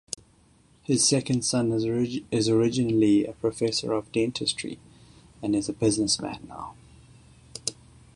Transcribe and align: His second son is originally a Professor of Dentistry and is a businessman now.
His 0.81 1.07
second 1.07 1.45
son 1.45 1.71
is 1.71 2.49
originally 2.49 3.23
a 3.25 3.33
Professor 3.33 3.93
of 3.93 4.11
Dentistry 4.11 4.79
and 5.43 5.55
is 5.55 5.69
a 5.69 5.73
businessman 5.73 6.39
now. 6.47 6.73